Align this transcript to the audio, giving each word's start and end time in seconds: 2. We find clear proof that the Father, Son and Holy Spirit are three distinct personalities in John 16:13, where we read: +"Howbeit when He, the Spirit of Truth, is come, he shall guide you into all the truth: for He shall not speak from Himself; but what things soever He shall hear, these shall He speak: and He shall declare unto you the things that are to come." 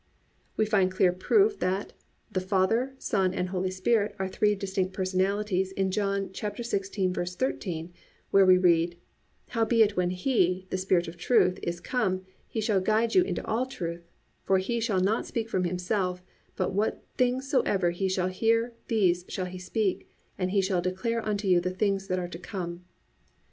2. 0.57 0.63
We 0.63 0.65
find 0.65 0.89
clear 0.91 1.13
proof 1.13 1.59
that 1.59 1.93
the 2.31 2.41
Father, 2.41 2.95
Son 2.97 3.35
and 3.35 3.49
Holy 3.49 3.69
Spirit 3.69 4.15
are 4.17 4.27
three 4.27 4.55
distinct 4.55 4.93
personalities 4.93 5.71
in 5.73 5.91
John 5.91 6.29
16:13, 6.29 7.91
where 8.31 8.43
we 8.43 8.57
read: 8.57 8.97
+"Howbeit 9.49 9.95
when 9.95 10.09
He, 10.09 10.65
the 10.71 10.79
Spirit 10.79 11.07
of 11.07 11.17
Truth, 11.17 11.59
is 11.61 11.79
come, 11.79 12.25
he 12.47 12.59
shall 12.59 12.81
guide 12.81 13.13
you 13.13 13.21
into 13.21 13.45
all 13.45 13.65
the 13.65 13.71
truth: 13.73 14.09
for 14.43 14.57
He 14.57 14.79
shall 14.79 15.01
not 15.01 15.27
speak 15.27 15.47
from 15.47 15.65
Himself; 15.65 16.23
but 16.55 16.73
what 16.73 17.03
things 17.19 17.47
soever 17.47 17.91
He 17.91 18.09
shall 18.09 18.29
hear, 18.29 18.73
these 18.87 19.23
shall 19.27 19.45
He 19.45 19.59
speak: 19.59 20.09
and 20.35 20.49
He 20.49 20.61
shall 20.63 20.81
declare 20.81 21.23
unto 21.23 21.47
you 21.47 21.59
the 21.61 21.69
things 21.69 22.07
that 22.07 22.17
are 22.17 22.27
to 22.29 22.39
come." 22.39 22.85